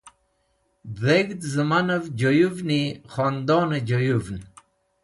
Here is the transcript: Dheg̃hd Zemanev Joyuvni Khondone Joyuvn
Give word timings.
Dheg̃hd 1.01 1.41
Zemanev 1.53 2.03
Joyuvni 2.19 2.81
Khondone 3.11 3.79
Joyuvn 3.89 4.39